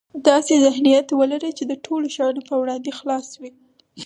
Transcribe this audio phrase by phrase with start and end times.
[0.27, 3.51] داسې ذهنيت ولره چې د ټولو شیانو په وړاندې خلاص وي.